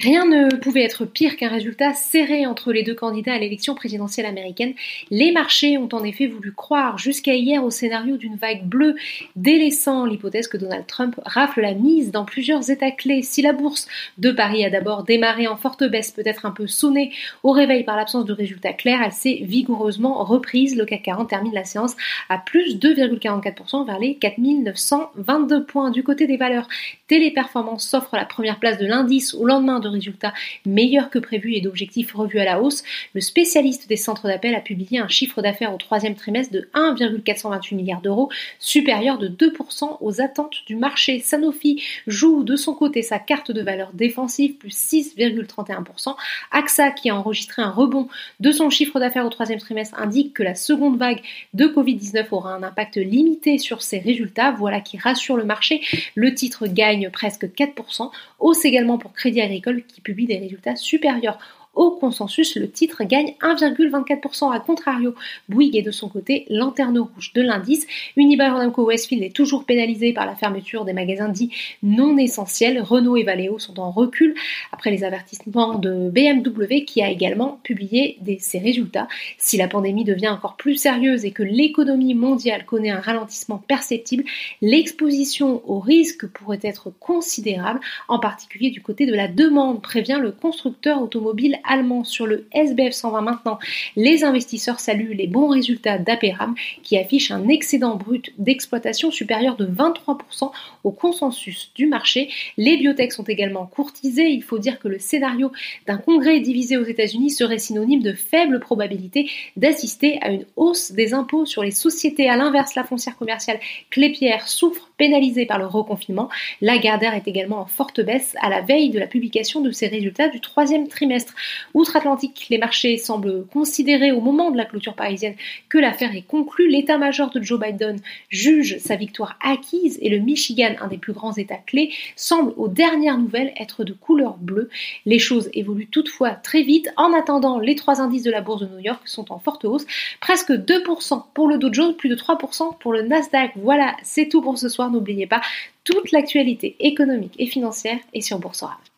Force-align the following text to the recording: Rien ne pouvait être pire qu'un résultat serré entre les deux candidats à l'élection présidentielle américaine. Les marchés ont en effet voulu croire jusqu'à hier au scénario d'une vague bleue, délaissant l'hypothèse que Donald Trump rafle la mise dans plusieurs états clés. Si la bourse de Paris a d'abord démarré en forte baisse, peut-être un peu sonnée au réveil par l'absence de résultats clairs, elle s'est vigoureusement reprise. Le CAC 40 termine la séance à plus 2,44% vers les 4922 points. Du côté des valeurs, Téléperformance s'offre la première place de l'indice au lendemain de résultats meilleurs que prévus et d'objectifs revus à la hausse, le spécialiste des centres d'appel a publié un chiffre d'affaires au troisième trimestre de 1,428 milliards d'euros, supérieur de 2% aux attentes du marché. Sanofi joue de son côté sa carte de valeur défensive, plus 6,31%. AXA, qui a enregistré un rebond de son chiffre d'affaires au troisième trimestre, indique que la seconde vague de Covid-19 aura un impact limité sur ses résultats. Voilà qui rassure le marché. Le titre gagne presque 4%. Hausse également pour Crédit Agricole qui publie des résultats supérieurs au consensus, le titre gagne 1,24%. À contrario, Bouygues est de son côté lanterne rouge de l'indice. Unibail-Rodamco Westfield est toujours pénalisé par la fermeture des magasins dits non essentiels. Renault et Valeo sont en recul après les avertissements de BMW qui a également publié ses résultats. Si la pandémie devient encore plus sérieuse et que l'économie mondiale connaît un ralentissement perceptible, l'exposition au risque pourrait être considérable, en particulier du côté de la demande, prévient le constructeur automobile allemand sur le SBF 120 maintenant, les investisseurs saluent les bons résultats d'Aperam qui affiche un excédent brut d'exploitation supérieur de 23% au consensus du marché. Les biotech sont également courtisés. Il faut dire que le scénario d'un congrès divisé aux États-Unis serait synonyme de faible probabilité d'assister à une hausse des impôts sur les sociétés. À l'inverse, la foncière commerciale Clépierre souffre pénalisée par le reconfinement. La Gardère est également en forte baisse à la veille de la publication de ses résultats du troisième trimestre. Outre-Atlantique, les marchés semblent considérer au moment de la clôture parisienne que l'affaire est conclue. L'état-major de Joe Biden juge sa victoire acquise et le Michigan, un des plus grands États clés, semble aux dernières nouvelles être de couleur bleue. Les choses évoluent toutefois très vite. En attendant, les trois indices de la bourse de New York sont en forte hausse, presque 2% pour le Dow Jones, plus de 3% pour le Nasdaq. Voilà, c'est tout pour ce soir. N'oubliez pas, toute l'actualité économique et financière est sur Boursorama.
Rien 0.00 0.24
ne 0.24 0.56
pouvait 0.56 0.82
être 0.82 1.04
pire 1.04 1.36
qu'un 1.36 1.50
résultat 1.50 1.92
serré 1.92 2.46
entre 2.46 2.72
les 2.72 2.82
deux 2.82 2.94
candidats 2.94 3.34
à 3.34 3.38
l'élection 3.38 3.74
présidentielle 3.74 4.24
américaine. 4.24 4.72
Les 5.10 5.30
marchés 5.30 5.76
ont 5.76 5.90
en 5.92 6.02
effet 6.04 6.26
voulu 6.26 6.52
croire 6.52 6.96
jusqu'à 6.96 7.34
hier 7.34 7.62
au 7.62 7.68
scénario 7.68 8.16
d'une 8.16 8.36
vague 8.36 8.64
bleue, 8.64 8.94
délaissant 9.36 10.06
l'hypothèse 10.06 10.48
que 10.48 10.56
Donald 10.56 10.86
Trump 10.86 11.20
rafle 11.26 11.60
la 11.60 11.74
mise 11.74 12.12
dans 12.12 12.24
plusieurs 12.24 12.70
états 12.70 12.92
clés. 12.92 13.20
Si 13.20 13.42
la 13.42 13.52
bourse 13.52 13.88
de 14.16 14.30
Paris 14.30 14.64
a 14.64 14.70
d'abord 14.70 15.04
démarré 15.04 15.46
en 15.46 15.58
forte 15.58 15.84
baisse, 15.84 16.12
peut-être 16.12 16.46
un 16.46 16.50
peu 16.50 16.66
sonnée 16.66 17.12
au 17.42 17.50
réveil 17.50 17.84
par 17.84 17.96
l'absence 17.96 18.24
de 18.24 18.32
résultats 18.32 18.72
clairs, 18.72 19.02
elle 19.04 19.12
s'est 19.12 19.40
vigoureusement 19.42 20.24
reprise. 20.24 20.78
Le 20.78 20.86
CAC 20.86 21.02
40 21.02 21.28
termine 21.28 21.52
la 21.52 21.64
séance 21.64 21.94
à 22.30 22.38
plus 22.38 22.78
2,44% 22.78 23.84
vers 23.84 23.98
les 23.98 24.14
4922 24.14 25.64
points. 25.64 25.90
Du 25.90 26.02
côté 26.02 26.26
des 26.26 26.38
valeurs, 26.38 26.68
Téléperformance 27.06 27.86
s'offre 27.86 28.16
la 28.16 28.24
première 28.24 28.58
place 28.58 28.78
de 28.78 28.86
l'indice 28.86 29.34
au 29.34 29.44
lendemain 29.44 29.78
de 29.78 29.89
résultats 29.90 30.32
meilleurs 30.64 31.10
que 31.10 31.18
prévus 31.18 31.54
et 31.54 31.60
d'objectifs 31.60 32.12
revus 32.12 32.38
à 32.38 32.44
la 32.44 32.60
hausse, 32.60 32.82
le 33.14 33.20
spécialiste 33.20 33.88
des 33.88 33.96
centres 33.96 34.26
d'appel 34.26 34.54
a 34.54 34.60
publié 34.60 34.98
un 34.98 35.08
chiffre 35.08 35.42
d'affaires 35.42 35.74
au 35.74 35.78
troisième 35.78 36.14
trimestre 36.14 36.52
de 36.52 36.68
1,428 36.74 37.76
milliards 37.76 38.00
d'euros, 38.00 38.30
supérieur 38.58 39.18
de 39.18 39.28
2% 39.28 39.98
aux 40.00 40.20
attentes 40.20 40.56
du 40.66 40.76
marché. 40.76 41.20
Sanofi 41.20 41.82
joue 42.06 42.44
de 42.44 42.56
son 42.56 42.74
côté 42.74 43.02
sa 43.02 43.18
carte 43.18 43.50
de 43.50 43.62
valeur 43.62 43.90
défensive, 43.94 44.54
plus 44.54 44.70
6,31%. 44.70 46.14
AXA, 46.50 46.90
qui 46.90 47.10
a 47.10 47.16
enregistré 47.16 47.62
un 47.62 47.70
rebond 47.70 48.08
de 48.40 48.52
son 48.52 48.70
chiffre 48.70 48.98
d'affaires 48.98 49.26
au 49.26 49.30
troisième 49.30 49.58
trimestre, 49.58 49.98
indique 49.98 50.34
que 50.34 50.42
la 50.42 50.54
seconde 50.54 50.98
vague 50.98 51.20
de 51.54 51.66
Covid-19 51.66 52.26
aura 52.30 52.54
un 52.54 52.62
impact 52.62 52.96
limité 52.96 53.58
sur 53.58 53.82
ses 53.82 53.98
résultats. 53.98 54.52
Voilà 54.52 54.80
qui 54.80 54.98
rassure 54.98 55.36
le 55.36 55.44
marché. 55.44 55.80
Le 56.14 56.34
titre 56.34 56.66
gagne 56.66 57.10
presque 57.10 57.44
4%. 57.44 58.10
Hausse 58.38 58.64
également 58.64 58.98
pour 58.98 59.12
Crédit 59.12 59.40
Agricole 59.40 59.79
qui 59.86 60.00
publie 60.00 60.26
des 60.26 60.38
résultats 60.38 60.76
supérieurs 60.76 61.38
au 61.74 61.92
consensus, 61.92 62.56
le 62.56 62.70
titre 62.70 63.04
gagne 63.04 63.34
1,24%. 63.42 64.52
À 64.52 64.60
contrario, 64.60 65.14
Bouygues 65.48 65.76
est 65.76 65.82
de 65.82 65.90
son 65.90 66.08
côté 66.08 66.46
lanterne 66.50 66.98
rouge 66.98 67.32
de 67.32 67.42
l'indice. 67.42 67.86
Unibail-Rodamco 68.16 68.84
Westfield 68.84 69.22
est 69.22 69.34
toujours 69.34 69.64
pénalisé 69.64 70.12
par 70.12 70.26
la 70.26 70.34
fermeture 70.34 70.84
des 70.84 70.92
magasins 70.92 71.28
dits 71.28 71.50
non 71.82 72.18
essentiels. 72.18 72.82
Renault 72.82 73.16
et 73.16 73.22
Valeo 73.22 73.58
sont 73.58 73.78
en 73.78 73.90
recul 73.90 74.34
après 74.72 74.90
les 74.90 75.04
avertissements 75.04 75.78
de 75.78 76.10
BMW 76.10 76.84
qui 76.84 77.02
a 77.02 77.10
également 77.10 77.60
publié 77.62 78.18
ses 78.40 78.58
résultats. 78.58 79.08
Si 79.38 79.56
la 79.56 79.68
pandémie 79.68 80.04
devient 80.04 80.28
encore 80.28 80.56
plus 80.56 80.74
sérieuse 80.74 81.24
et 81.24 81.30
que 81.30 81.42
l'économie 81.42 82.14
mondiale 82.14 82.64
connaît 82.64 82.90
un 82.90 83.00
ralentissement 83.00 83.58
perceptible, 83.58 84.24
l'exposition 84.60 85.62
au 85.70 85.78
risque 85.78 86.26
pourrait 86.26 86.60
être 86.62 86.90
considérable, 86.98 87.80
en 88.08 88.18
particulier 88.18 88.70
du 88.70 88.82
côté 88.82 89.06
de 89.06 89.14
la 89.14 89.28
demande, 89.28 89.82
prévient 89.82 90.18
le 90.20 90.32
constructeur 90.32 91.02
automobile 91.02 91.58
allemand 91.64 92.04
sur 92.04 92.26
le 92.26 92.46
SBF 92.52 92.92
120 92.92 93.20
maintenant, 93.20 93.58
les 93.96 94.24
investisseurs 94.24 94.80
saluent 94.80 95.14
les 95.14 95.26
bons 95.26 95.48
résultats 95.48 95.98
d'Aperam 95.98 96.54
qui 96.82 96.96
affiche 96.96 97.30
un 97.30 97.48
excédent 97.48 97.96
brut 97.96 98.32
d'exploitation 98.38 99.10
supérieur 99.10 99.56
de 99.56 99.66
23% 99.66 100.50
au 100.84 100.90
consensus 100.90 101.70
du 101.74 101.86
marché. 101.86 102.30
Les 102.56 102.76
biotech 102.76 103.12
sont 103.12 103.24
également 103.24 103.66
courtisés. 103.66 104.28
Il 104.30 104.42
faut 104.42 104.58
dire 104.58 104.78
que 104.78 104.88
le 104.88 104.98
scénario 104.98 105.52
d'un 105.86 105.98
congrès 105.98 106.40
divisé 106.40 106.76
aux 106.76 106.84
États-Unis 106.84 107.30
serait 107.30 107.58
synonyme 107.58 108.02
de 108.02 108.12
faible 108.12 108.60
probabilité 108.60 109.30
d'assister 109.56 110.18
à 110.22 110.30
une 110.30 110.46
hausse 110.56 110.92
des 110.92 111.14
impôts 111.14 111.46
sur 111.46 111.62
les 111.62 111.70
sociétés. 111.70 112.28
À 112.28 112.36
l'inverse, 112.36 112.74
la 112.74 112.84
foncière 112.84 113.16
commerciale 113.16 113.60
Clépierre 113.90 114.48
souffre 114.48 114.90
pénalisée 114.96 115.46
par 115.46 115.58
le 115.58 115.66
reconfinement. 115.66 116.28
La 116.60 116.78
Gardère 116.78 117.14
est 117.14 117.26
également 117.26 117.60
en 117.60 117.66
forte 117.66 118.00
baisse 118.00 118.34
à 118.40 118.48
la 118.48 118.60
veille 118.60 118.90
de 118.90 118.98
la 118.98 119.06
publication 119.06 119.60
de 119.60 119.70
ses 119.70 119.88
résultats 119.88 120.28
du 120.28 120.40
troisième 120.40 120.88
trimestre. 120.88 121.34
Outre-Atlantique, 121.74 122.46
les 122.50 122.58
marchés 122.58 122.96
semblent 122.96 123.46
considérer 123.46 124.12
au 124.12 124.20
moment 124.20 124.50
de 124.50 124.56
la 124.56 124.64
clôture 124.64 124.94
parisienne 124.94 125.34
que 125.68 125.78
l'affaire 125.78 126.14
est 126.14 126.26
conclue. 126.26 126.68
L'état-major 126.68 127.30
de 127.30 127.42
Joe 127.42 127.60
Biden 127.60 127.98
juge 128.28 128.78
sa 128.78 128.96
victoire 128.96 129.38
acquise 129.42 129.98
et 130.02 130.08
le 130.08 130.18
Michigan, 130.18 130.74
un 130.80 130.88
des 130.88 130.98
plus 130.98 131.12
grands 131.12 131.34
États 131.34 131.56
clés, 131.56 131.92
semble 132.16 132.52
aux 132.56 132.68
dernières 132.68 133.18
nouvelles 133.18 133.52
être 133.58 133.84
de 133.84 133.92
couleur 133.92 134.36
bleue. 134.38 134.70
Les 135.06 135.18
choses 135.18 135.50
évoluent 135.52 135.88
toutefois 135.88 136.30
très 136.30 136.62
vite. 136.62 136.90
En 136.96 137.12
attendant, 137.12 137.58
les 137.58 137.74
trois 137.74 138.00
indices 138.00 138.22
de 138.22 138.30
la 138.30 138.40
bourse 138.40 138.62
de 138.62 138.66
New 138.66 138.80
York 138.80 139.02
sont 139.06 139.32
en 139.32 139.38
forte 139.38 139.64
hausse, 139.64 139.86
presque 140.20 140.50
2% 140.50 141.24
pour 141.34 141.48
le 141.48 141.58
Dow 141.58 141.72
Jones, 141.72 141.94
plus 141.94 142.08
de 142.08 142.16
3% 142.16 142.78
pour 142.78 142.92
le 142.92 143.02
Nasdaq. 143.02 143.52
Voilà, 143.56 143.96
c'est 144.02 144.28
tout 144.28 144.42
pour 144.42 144.58
ce 144.58 144.68
soir. 144.68 144.90
N'oubliez 144.90 145.26
pas, 145.26 145.40
toute 145.84 146.12
l'actualité 146.12 146.76
économique 146.80 147.34
et 147.38 147.46
financière 147.46 147.98
est 148.12 148.20
sur 148.20 148.38
Boursorama. 148.38 148.89